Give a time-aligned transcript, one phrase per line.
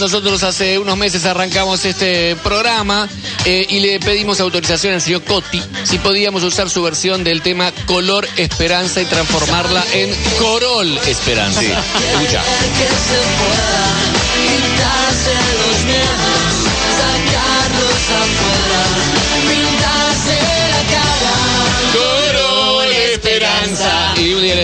[0.00, 3.08] nosotros hace unos meses arrancamos este programa
[3.44, 7.70] eh, y le pedimos autorización al señor Cotti si podíamos usar su versión del tema
[7.86, 11.60] Color Esperanza y transformarla en Corol Esperanza.
[11.60, 12.42] Escucha.
[12.78, 13.80] que se pueda
[14.36, 16.49] quitarse los miedos,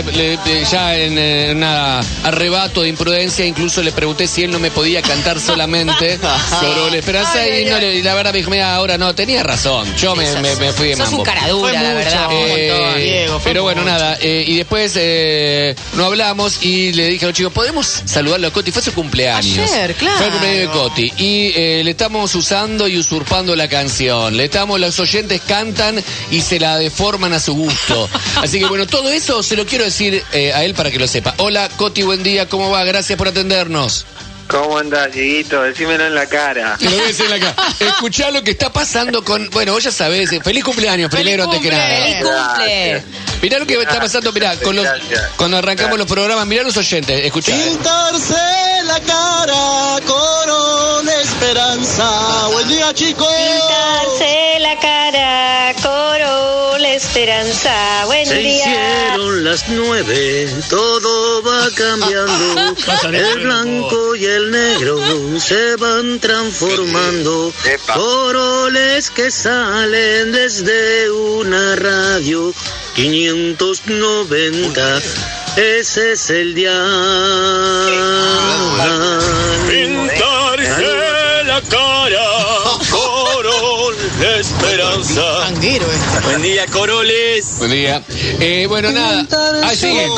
[0.02, 4.50] le- le- le- ya en eh, una arrebato de imprudencia incluso le pregunté si él
[4.50, 6.18] no me podía cantar solamente
[6.60, 9.92] Corol Esperanza y, no le- y la verdad me dijo, mira, ahora no, tenía razón,
[9.96, 11.18] yo me, me- me fui de Sos mambo.
[11.18, 12.26] un cara dura, Fue la mucho, verdad.
[12.28, 13.00] un Eh, montón.
[13.02, 13.92] Diego, fue pero bueno, mucho.
[13.92, 14.18] nada.
[14.20, 18.50] eh, y después eh, no hablamos y le dije a los chicos, ¿podemos saludarlo a
[18.52, 18.72] Coti?
[18.72, 19.70] Fue su cumpleaños.
[19.70, 20.16] Ayer, claro.
[20.18, 21.12] Fue el cumpleaños de Coti.
[21.16, 24.36] Y eh, le estamos usando y usurpando la canción.
[24.36, 28.08] Le estamos, los oyentes cantan y se la deforman a su gusto.
[28.42, 31.08] Así que bueno, todo eso se lo quiero decir eh, a él para que lo
[31.08, 31.34] sepa.
[31.38, 32.84] Hola, Coti, buen día, ¿cómo va?
[32.84, 34.04] Gracias por atendernos.
[34.48, 35.60] ¿Cómo andás, Dieguito?
[35.62, 36.76] Decímelo en la cara.
[36.78, 37.52] Te lo voy a decir acá.
[37.80, 39.50] Escuchá lo que está pasando con.
[39.50, 40.30] Bueno, vos ya sabés.
[40.32, 41.84] eh, Feliz cumpleaños, primero, antes que nada.
[41.84, 43.02] Feliz cumple.
[43.42, 45.22] Mirá lo que está pasando, mirá, con los, Gracias.
[45.36, 47.52] cuando arrancamos los programas, mirá los oyentes, escuchá.
[47.56, 47.70] eh.
[47.70, 48.34] Pintarse
[48.84, 52.46] la cara con esperanza.
[52.52, 53.26] Buen día, chicos.
[53.28, 55.74] Pintarse la cara, la
[57.16, 58.04] esperanza.
[58.04, 58.50] Buen Se día.
[58.50, 62.74] hicieron las nueve, todo va cambiando.
[63.10, 65.00] El blanco y el negro
[65.40, 67.54] se van transformando.
[67.94, 72.52] Coroles que salen desde una radio
[72.94, 75.00] 590.
[75.56, 76.74] Ese es el dial.
[79.68, 81.05] Pintarse
[84.20, 85.22] de esperanza.
[85.40, 86.26] Tanguero este.
[86.28, 87.54] Buen día, Coroles.
[87.58, 88.02] Buen día.
[88.40, 89.26] Eh, bueno, nada.
[89.64, 90.10] Ahí siguen.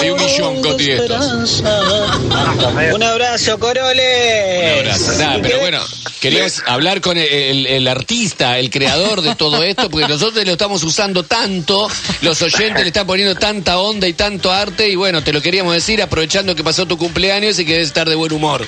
[0.00, 1.60] Hay un millón, Coti, de estos.
[1.60, 4.78] Un abrazo, Un Coroles.
[4.80, 5.12] abrazo.
[5.18, 5.78] Nada, pero bueno,
[6.20, 10.52] queríamos hablar con el, el- el artista, el creador de todo esto, porque nosotros lo
[10.52, 11.88] estamos usando tanto,
[12.22, 15.74] los oyentes le están poniendo tanta onda y tanto arte, y bueno, te lo queríamos
[15.74, 18.66] decir aprovechando que pasó tu cumpleaños y que debes estar de buen humor.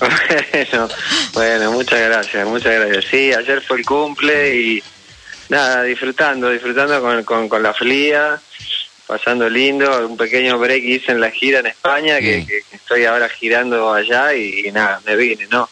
[0.00, 0.88] Bueno,
[1.32, 3.04] bueno, muchas gracias, muchas gracias.
[3.10, 4.82] Sí, ayer fue el cumple y
[5.48, 8.40] nada, disfrutando, disfrutando con, con, con la fría,
[9.06, 13.04] pasando lindo, un pequeño break hice en la gira en España, que, que- que estoy
[13.04, 15.68] ahora girando allá y, y nada, me vine, ¿no?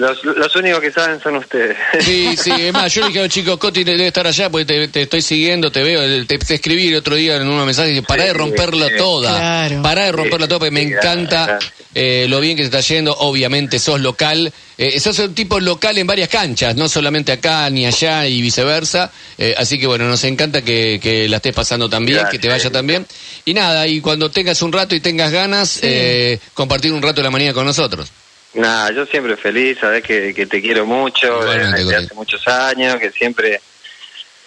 [0.00, 1.76] Los, los únicos que saben son ustedes.
[2.00, 4.64] Sí, sí, es más, yo le dije a los chicos, Coti debe estar allá porque
[4.64, 7.90] te, te estoy siguiendo, te veo, te, te escribí el otro día en unos mensajes,
[7.90, 8.94] dije, pará de romperla sí.
[8.96, 9.82] toda, Claro.
[9.82, 11.58] pará de romperla Sí, toda porque me sí, encanta
[11.94, 15.98] eh, lo bien que te está yendo, obviamente sos local, eh, sos un tipo local
[15.98, 20.24] en varias canchas, no solamente acá ni allá y viceversa, eh, así que bueno, nos
[20.24, 23.06] encanta que, que la estés pasando tan bien, que te vaya tan bien,
[23.44, 27.24] y nada, y cuando tengas un rato y tengas ganas, eh, compartir un rato de
[27.24, 28.10] la mañana con nosotros.
[28.54, 32.96] Nada, yo siempre feliz, sabes que, que te quiero mucho, Igualmente, desde hace muchos años,
[32.96, 33.60] que siempre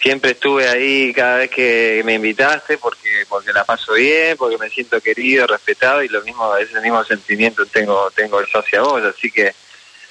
[0.04, 4.68] siempre estuve ahí cada vez que me invitaste porque porque la paso bien, porque me
[4.68, 9.30] siento querido, respetado y lo mismo ese mismo sentimiento tengo tengo yo hacia vos, así
[9.30, 9.54] que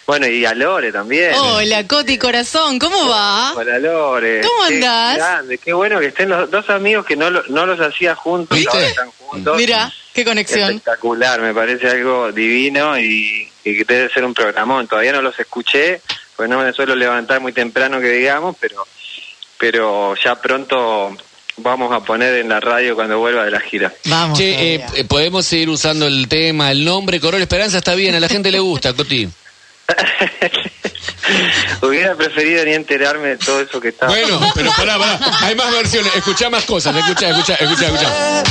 [0.05, 1.33] bueno, y a Lore también.
[1.35, 3.53] Hola, Coti Corazón, ¿cómo va?
[3.55, 4.41] Hola Lore.
[4.41, 5.17] ¿Cómo Qué andás?
[5.17, 8.57] grande, qué bueno que estén los dos amigos que no, lo- no los hacía juntos,
[8.57, 8.75] ¿Viste?
[8.75, 9.57] ahora están juntos.
[9.57, 10.69] Mira, qué conexión.
[10.71, 14.87] Espectacular, me parece algo divino y, y que debe ser un programón.
[14.87, 16.01] Todavía no los escuché,
[16.35, 18.85] porque no me suelo levantar muy temprano, que digamos, pero,
[19.57, 21.15] pero ya pronto
[21.57, 23.93] vamos a poner en la radio cuando vuelva de la gira.
[24.05, 24.37] Vamos.
[24.37, 28.19] Che, eh, eh, podemos seguir usando el tema, el nombre, Corol Esperanza está bien, a
[28.19, 29.29] la gente le gusta, Coti.
[31.81, 34.11] Hubiera preferido ni enterarme de todo eso que estaba.
[34.11, 38.43] Bueno, pero pará, pará, hay más versiones, escuchá más cosas, escuchá, escuchá, escuchá, escuchá.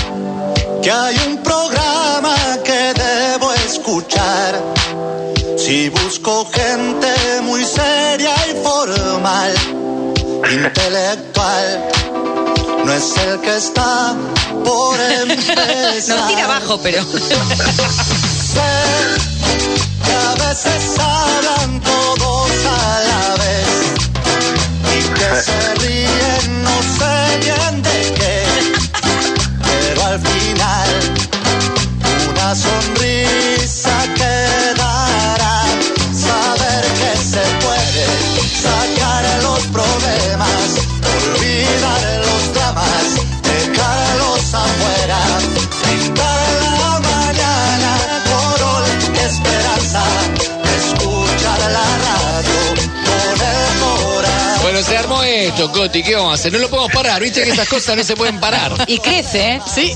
[0.82, 2.34] que hay un programa
[2.64, 4.60] que debo escuchar.
[5.56, 9.54] Si busco gente muy seria y formal,
[10.50, 11.88] intelectual,
[12.84, 14.14] no es el que está
[14.64, 16.18] por empezar.
[16.18, 17.02] Nos tira abajo, pero.
[20.52, 23.72] Que veces hablan todos a la vez.
[24.94, 28.44] Y que se ríen, no sé bien de qué,
[29.62, 30.90] pero al final
[32.28, 33.81] una sonrisa
[55.72, 56.52] Coti, ¿qué vamos a hacer?
[56.52, 58.72] No lo podemos parar, viste que estas cosas no se pueden parar.
[58.86, 59.60] Y crece, ¿eh?
[59.74, 59.94] Sí.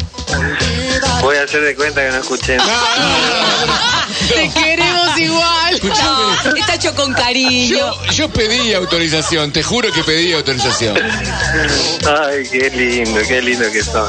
[1.21, 2.57] Voy a hacer de cuenta que no escuché.
[4.29, 5.75] Te queremos igual.
[5.75, 6.37] Escuchame.
[6.45, 7.77] No, está hecho con cariño.
[7.77, 10.97] Yo, yo pedí autorización, te juro que pedí autorización.
[10.97, 14.09] Ay, qué lindo, qué lindo que son.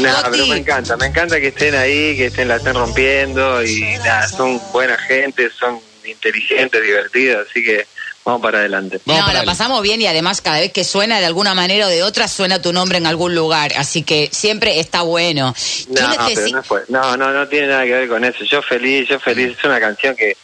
[0.00, 3.80] Nada, pero me encanta, me encanta que estén ahí, que estén, la estén rompiendo y
[4.04, 7.86] nada, son buena gente, son inteligentes, divertidos, así que
[8.26, 9.00] vamos para adelante.
[9.06, 9.46] Vamos no, para la adelante.
[9.58, 12.60] pasamos bien y además cada vez que suena de alguna manera o de otra suena
[12.60, 15.54] tu nombre en algún lugar, así que siempre está bueno.
[15.88, 18.44] No, Quiero pero no, fue- no, no, no tiene nada que ver con eso.
[18.44, 19.56] Yo feliz, yo feliz.
[19.58, 20.36] Es una canción que,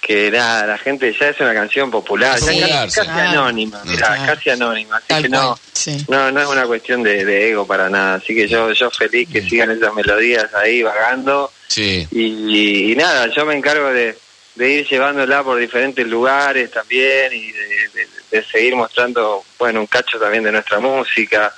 [0.00, 4.96] que nada, la gente ya es una canción popular, ya casi, anónima, mirá, casi anónima.
[5.08, 6.04] Así que no, sí.
[6.08, 8.14] no, no es una cuestión de, de ego para nada.
[8.14, 11.50] Así que yo, yo feliz que sigan esas melodías ahí vagando.
[11.66, 12.06] Sí.
[12.12, 14.16] Y, y nada, yo me encargo de,
[14.56, 17.60] de ir llevándola por diferentes lugares también y de,
[17.94, 21.54] de- de seguir mostrando, bueno, un cacho también de nuestra música,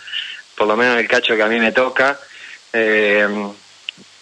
[0.54, 2.18] por lo menos el cacho que a mí me toca,
[2.74, 3.26] eh,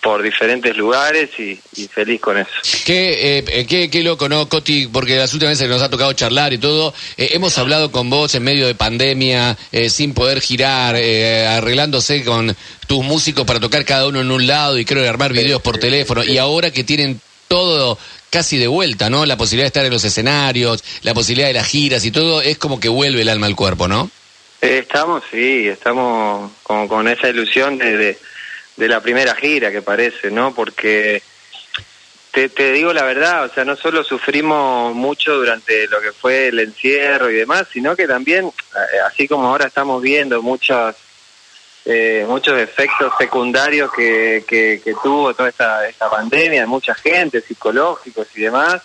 [0.00, 2.48] por diferentes lugares y, y feliz con eso.
[2.84, 4.86] Qué, eh, qué, qué loco, ¿no, Coti?
[4.86, 8.08] Porque las últimas veces que nos ha tocado charlar y todo, eh, hemos hablado con
[8.08, 12.56] vos en medio de pandemia, eh, sin poder girar, eh, arreglándose con
[12.86, 15.78] tus músicos para tocar cada uno en un lado y creo que armar videos por
[15.78, 16.22] teléfono.
[16.22, 17.98] Y ahora que tienen todo
[18.30, 19.26] casi de vuelta, ¿no?
[19.26, 22.58] La posibilidad de estar en los escenarios, la posibilidad de las giras y todo, es
[22.58, 24.10] como que vuelve el alma al cuerpo, ¿no?
[24.60, 28.18] Estamos, sí, estamos con, con esa ilusión de, de,
[28.76, 30.54] de la primera gira que parece, ¿no?
[30.54, 31.22] Porque
[32.32, 36.48] te, te digo la verdad, o sea, no solo sufrimos mucho durante lo que fue
[36.48, 40.96] el encierro y demás, sino que también, eh, así como ahora estamos viendo muchas
[41.88, 48.26] eh, muchos efectos secundarios que, que, tuvo toda esta, esta pandemia, de mucha gente, psicológicos
[48.34, 48.82] y demás,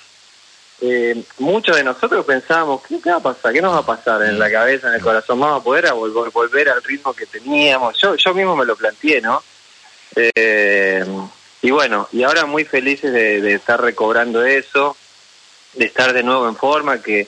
[0.82, 3.54] eh, muchos de nosotros pensábamos, ¿qué, qué va a pasar?
[3.54, 5.40] ¿Qué nos va a pasar en la cabeza, en el corazón?
[5.40, 8.00] ¿Vamos a poder a volver, volver al ritmo que teníamos?
[8.00, 9.42] Yo, yo mismo me lo planteé, ¿no?
[10.16, 11.04] Eh,
[11.64, 14.96] y bueno, y ahora muy felices de, de estar recobrando eso,
[15.74, 17.28] de estar de nuevo en forma, que,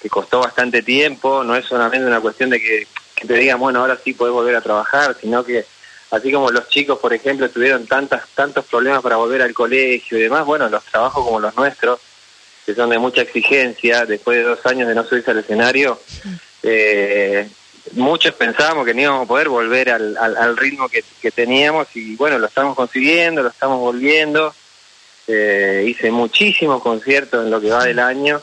[0.00, 2.86] que costó bastante tiempo, no es solamente una cuestión de que,
[3.20, 5.66] que te digan, bueno, ahora sí podés volver a trabajar, sino que
[6.10, 10.22] así como los chicos, por ejemplo, tuvieron tantas, tantos problemas para volver al colegio y
[10.22, 12.00] demás, bueno, los trabajos como los nuestros,
[12.64, 16.00] que son de mucha exigencia, después de dos años de no subirse al escenario,
[16.62, 17.48] eh,
[17.92, 21.88] muchos pensábamos que no íbamos a poder volver al, al, al ritmo que, que teníamos
[21.94, 24.54] y bueno, lo estamos consiguiendo, lo estamos volviendo.
[25.26, 28.42] Eh, hice muchísimos conciertos en lo que va del año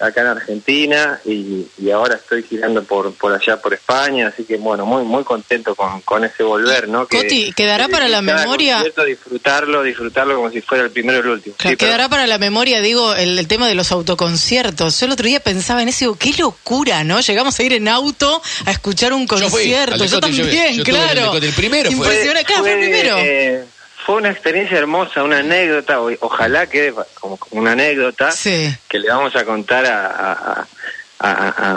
[0.00, 4.56] acá en Argentina y, y ahora estoy girando por por allá por España, así que
[4.56, 7.06] bueno, muy muy contento con, con ese volver, ¿no?
[7.06, 8.82] Que, Coti, ¿quedará que para la memoria?
[9.06, 11.54] disfrutarlo, disfrutarlo como si fuera el primero y el último.
[11.56, 14.98] Claro, Sí, pero- quedará para la memoria, digo, el, el tema de los autoconciertos.
[15.00, 17.20] Yo el otro día pensaba en eso y digo, qué locura, ¿no?
[17.20, 20.04] Llegamos a ir en auto a escuchar un Yo fui, concierto.
[20.04, 21.32] Yo también, yo el claro.
[21.32, 21.96] Coti, el primero fue.
[22.06, 23.16] Impresionante, claro, fue el primero.
[23.18, 23.64] eh,
[24.06, 28.74] fue una experiencia hermosa, una anécdota, o- ojalá quede como, una anécdota Sí.
[28.88, 30.66] que le vamos a contar a, a-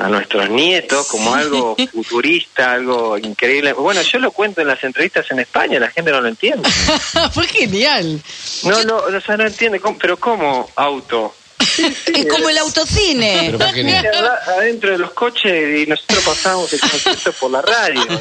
[0.06, 3.74] a- nuestros nietos como algo futurista, algo increíble.
[3.74, 6.70] Bueno, yo lo cuento en las entrevistas en España, la gente no lo entiende.
[7.34, 8.22] fue genial.
[8.64, 11.36] No, no, o sea, no entiende, ¿cómo- pero ¿cómo auto?
[12.14, 13.52] Es como el autocine.
[13.58, 14.30] Pero.
[14.58, 18.06] Adentro de los coches y nosotros pasábamos el concierto por la radio.
[18.06, 18.20] ¿no?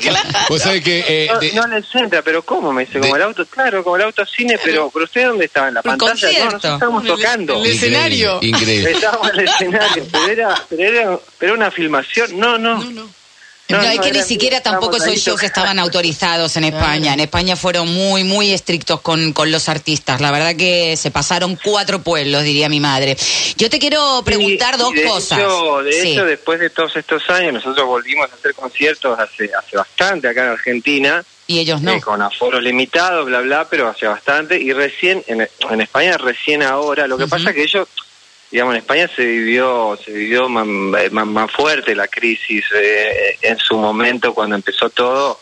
[0.48, 1.04] Vos sabés que...
[1.06, 2.72] eh, No, de- no les entra, pero ¿cómo?
[2.72, 5.44] Me dice, como De- el auto, claro, como el auto cine, pero, pero ¿usted dónde
[5.46, 5.68] estaba?
[5.68, 6.12] ¿En la pantalla?
[6.38, 7.56] No, nosotros estábamos tocando.
[7.64, 8.38] el escenario.
[8.40, 8.58] Increíble.
[8.58, 8.90] increíble.
[8.92, 12.38] Estábamos en el escenario, pero era, pero era, pero era una filmación.
[12.38, 12.82] No, no.
[12.82, 13.08] No,
[13.80, 17.14] es que ni siquiera tampoco esos shows estaban autorizados en España.
[17.14, 20.20] En España fueron muy, muy estrictos con, con los artistas.
[20.20, 23.16] La verdad que se pasaron cuatro pueblos, diría mi madre.
[23.56, 25.38] Yo te quiero preguntar Sí, dos de cosas.
[25.38, 26.12] Hecho, de Sí.
[26.12, 30.42] hecho, después de todos estos años, nosotros volvimos a hacer conciertos hace, hace bastante acá
[30.44, 31.24] en Argentina.
[31.46, 31.92] Y ellos no.
[31.92, 34.60] eh, con aforos limitados, bla, bla, pero hace bastante.
[34.60, 37.06] Y recién, en, en España, recién ahora.
[37.06, 37.88] Lo que pasa es que ellos,
[38.52, 40.66] digamos, en España se vivió se vivió más,
[41.10, 45.40] más, más fuerte la crisis eh, en su momento, cuando empezó todo.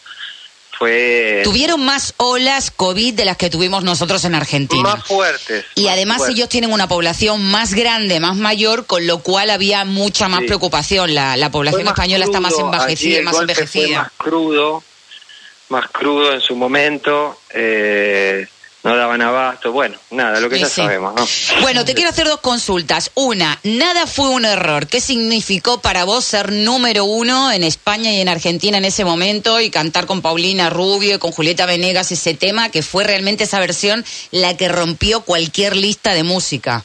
[0.78, 4.94] Fue Tuvieron más olas COVID de las que tuvimos nosotros en Argentina.
[4.96, 5.66] más fuertes.
[5.74, 6.36] Y más además fuertes.
[6.38, 10.46] ellos tienen una población más grande, más mayor, con lo cual había mucha más Sí.
[10.46, 11.14] preocupación.
[11.14, 13.98] La, la población española está más envejecida el más golpe fue envejecida.
[14.04, 14.82] más crudo,
[15.68, 17.38] más crudo en su momento.
[17.52, 18.46] eh,
[18.82, 19.72] no daban abasto.
[19.72, 20.80] Bueno, nada, lo que Sí, ya sí.
[20.82, 21.60] sabemos, ¿no?
[21.60, 23.10] Bueno, te quiero hacer dos consultas.
[23.14, 24.86] Una, nada fue un error.
[24.86, 29.60] ¿Qué significó para vos ser número uno en España y en Argentina en ese momento
[29.60, 33.60] y cantar con Paulina Rubio y con Julieta Venegas ese tema que fue realmente esa
[33.60, 36.84] versión la que rompió cualquier lista de música?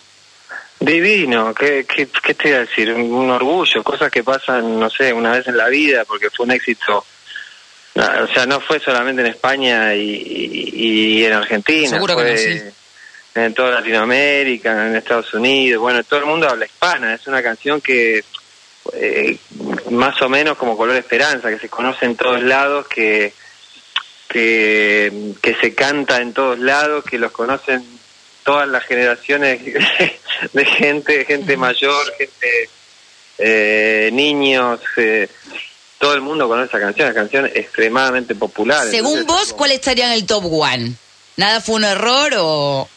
[0.79, 2.91] Divino, ¿qué, qué, qué te iba a decir?
[2.91, 6.45] Un, un orgullo, cosas que pasan, no sé, una vez en la vida, porque fue
[6.45, 7.05] un éxito
[7.95, 11.89] No, o sea, no fue solamente en España y, y- y en Argentina.
[11.89, 12.61] Seguro que fue no, sí.
[13.35, 15.81] En toda Latinoamérica, en Estados Unidos.
[15.81, 17.13] Bueno, todo el mundo habla hispana.
[17.13, 18.23] Es una canción que,
[18.93, 19.37] eh,
[19.91, 23.33] más o menos como Color Esperanza, que se conoce en todos lados, que,
[24.29, 27.83] que, que se canta en todos lados, que los conocen
[28.43, 29.61] todas las generaciones
[30.53, 32.69] de gente, gente mayor, gente,
[33.37, 34.79] eh, niños.
[34.97, 35.27] eh,
[35.99, 38.85] todo el mundo conoce esa canción, es una canción extremadamente popular.
[38.89, 40.93] Según Entonces, vos, como- ¿cuál estaría en el top one?
[41.37, 42.87] ¿Nada fue un error o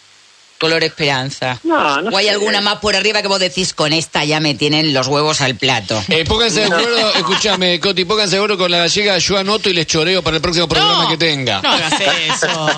[0.58, 1.58] color esperanza?
[1.62, 2.30] No, no ¿O hay sé.
[2.32, 5.54] alguna más por arriba que vos decís, con esta ya me tienen los huevos al
[5.56, 6.02] plato?
[6.08, 9.74] Eh, pónganse de acuerdo, escúchame, Coti, pónganse de acuerdo con la gallega, yo anoto y
[9.74, 11.62] les choreo para el próximo programa No, que tenga.
[11.62, 12.68] No hagas eso.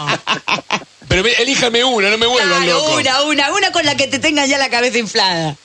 [1.08, 2.96] Pero elíjame una, no me vuelvan Claro, loco.
[2.96, 5.56] una, una, una con la que te tengan ya la cabeza inflada.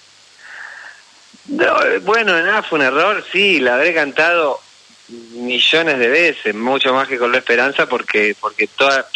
[1.47, 4.59] No, eh, bueno, nada, fue un error, sí, la habré cantado
[5.33, 9.07] millones de veces, mucho más que con la esperanza, porque porque toda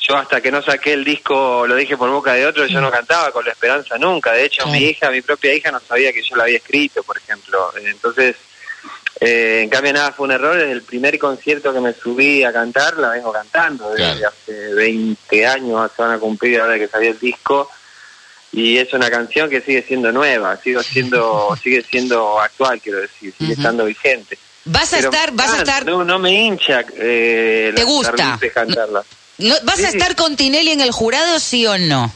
[0.00, 2.90] yo hasta que no saqué el disco, lo dije por boca de otro, yo no
[2.90, 4.32] cantaba con la esperanza nunca.
[4.32, 7.16] De hecho, mi hija, mi propia hija, no sabía que yo la había escrito, por
[7.16, 7.72] ejemplo.
[7.76, 8.34] Eh, Entonces,
[9.20, 10.56] eh, en cambio, nada, fue un error.
[10.56, 13.90] Desde el primer concierto que me subí a cantar, la vengo cantando.
[13.90, 14.28] Desde Claro.
[14.28, 17.70] hace 20 años se van a cumplir ahora que salió el disco.
[18.52, 23.32] Y es una canción que sigue siendo nueva, sigue siendo, sigue siendo actual, quiero decir,
[23.38, 24.38] sigue estando vigente.
[24.64, 26.84] Vas a Pero, estar, vas a ah, estar, No, no me hincha.
[26.96, 28.38] Eh, ¿Te la- gusta?
[28.54, 29.02] cantarla.
[29.38, 29.96] no- vas a sí.
[29.96, 32.12] estar con Tinelli en el jurado, sí o no?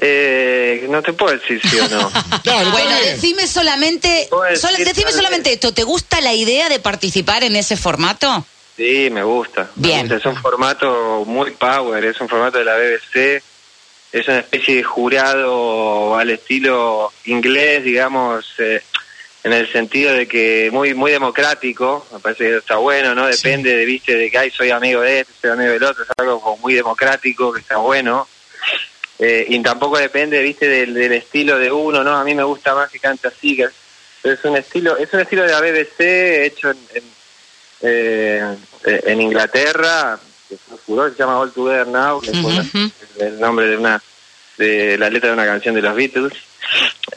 [0.00, 2.10] Eh, no te puedo decir sí o no.
[2.44, 7.56] Dale, Bueno, decime solamente, decir decime solamente esto, ¿te gusta la idea de participar en
[7.56, 8.46] ese formato?
[8.76, 9.68] Sí, me gusta.
[9.74, 10.00] me Bien.
[10.02, 10.16] gusta.
[10.16, 13.42] Es un formato muy power, es un formato de la BBC.
[14.12, 18.82] Es una especie de jurado al estilo inglés, digamos, eh,
[19.44, 22.06] en el sentido de que muy muy democrático.
[22.12, 23.26] Me parece que está bueno, ¿no?
[23.26, 26.04] Depende de, viste, de que ay, soy amigo de este, soy amigo del otro.
[26.04, 28.26] Es algo como muy democrático, que está bueno.
[29.18, 32.16] Eh, y tampoco depende, viste, del, del estilo de uno, ¿no?
[32.16, 33.68] A mí me gusta más que cante así, que
[34.22, 37.04] pero es un estilo, es un estilo de la BBC hecho en, en,
[37.82, 42.90] eh, en Inglaterra, que fue un furor, se llama All Together Now, que Ujú.
[43.20, 44.02] el nombre de una
[44.56, 46.32] de la letra de una canción de los Beatles.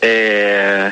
[0.01, 0.91] Eh,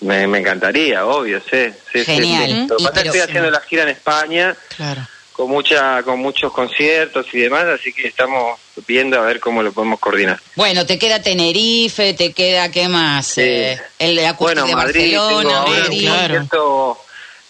[0.00, 1.66] me, me encantaría, obvio, sí.
[1.92, 2.46] sí, sí, Genial.
[2.50, 2.66] sí.
[2.68, 5.02] Lo que Y pasa es que pero- estoy haciendo la gira en España Claro.
[5.32, 9.72] con mucha con muchos conciertos y demás, así que estamos viendo a ver cómo lo
[9.72, 10.38] podemos coordinar.
[10.54, 13.26] Bueno, te queda Tenerife, te queda, ¿qué más?
[13.26, 13.40] Sí.
[13.42, 16.00] Eh, el de Bueno, de Madrid, tengo Barcelona, Madrid.
[16.48, 16.98] claro.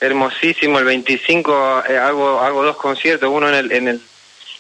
[0.01, 4.01] Hermosísimo, el 25 eh, hago hago dos conciertos, uno en el en el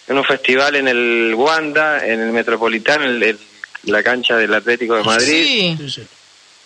[0.09, 3.38] en un festival en el Wanda, en el Metropolitano, el- el-
[3.85, 6.07] la cancha del Atlético de Madrid, Sí.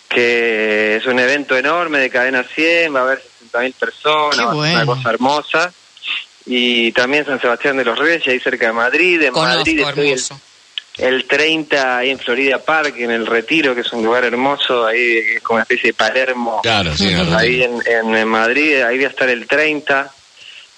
[0.09, 4.73] que es un evento enorme de cadena 100, va a haber 60.000 personas, bueno.
[4.75, 5.73] una cosa hermosa.
[6.45, 9.21] Y también San Sebastián de los Reyes, ahí cerca de Madrid.
[9.21, 10.19] En Madrid estoy el.
[11.01, 14.97] El 30 ahí en Florida Park, en el Retiro, que es un lugar hermoso, ahí
[14.97, 16.59] que es como una especie de Palermo.
[16.61, 17.13] Claro, sí.
[17.35, 20.11] Ahí en, en, en Madrid, ahí voy a estar el 30.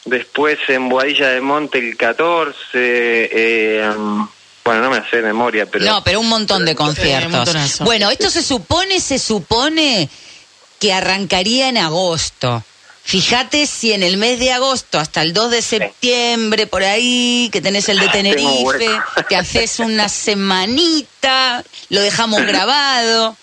[0.05, 2.59] Después en Boadilla de Monte el 14.
[2.73, 4.27] eh, um,
[4.63, 5.83] bueno, no me hace memoria, pero...
[5.83, 7.79] no, pero un montón de conciertos.
[7.79, 10.09] bueno, esto se supone, se supone
[10.79, 12.63] que arrancaría en agosto.
[13.05, 17.61] Fíjate si en el mes de agosto hasta el 2 de septiembre, por ahí, que
[17.61, 18.87] tenés el de Tenerife,
[19.27, 23.35] te haces una semanita, lo dejamos grabado.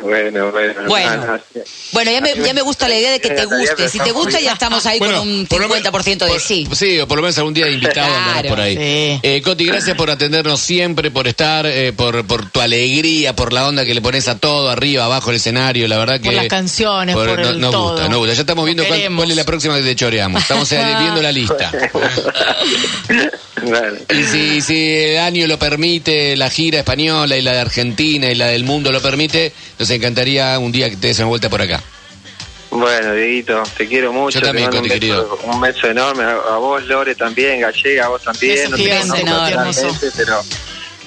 [0.00, 0.82] Bueno, bueno.
[0.86, 1.26] Bueno.
[1.26, 3.88] no, no, ya me, ya me gusta la idea de que te guste.
[3.88, 6.40] Si te gusta, ya estamos ahí Bueno, con un por lo men- 50% de por-
[6.40, 6.68] sí.
[6.72, 8.48] Sí, o por lo menos algún día invitado Claro.
[8.48, 8.76] por ahí.
[8.76, 9.20] Sí.
[9.24, 13.66] Eh, Coti, gracias por atendernos siempre, por estar, eh, por, por tu alegría, por la
[13.66, 16.26] onda que le pones a todo, arriba, abajo el escenario, la verdad que...
[16.26, 17.90] Por las canciones, por no- el nos todo.
[17.92, 18.34] gusta, nos gusta.
[18.34, 20.42] Ya estamos viendo cuál, es la próxima que te choreamos.
[20.42, 21.72] Estamos eh, viendo la lista.
[24.10, 28.34] Y si, si el año lo permite, la gira española y la de Argentina y
[28.34, 31.60] la del mundo lo permite, nos encantaría un día que te des una vuelta por
[31.60, 31.82] acá.
[32.70, 34.38] Bueno, Dieguito, te quiero mucho.
[34.38, 35.38] Yo también, te mando un, beso, querido.
[35.42, 36.22] un beso enorme.
[36.22, 37.60] A, vos, Lore, también.
[37.60, 38.54] Gallega, a vos también.
[38.54, 40.42] Beso No te gigante, personalmente, Pero,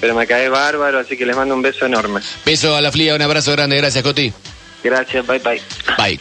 [0.00, 2.20] pero me cae bárbaro, así que les mando un beso enorme.
[2.44, 4.32] Beso a la flia, un abrazo grande, gracias Coti.
[4.84, 5.60] Gracias, bye bye.
[5.96, 6.14] Bye.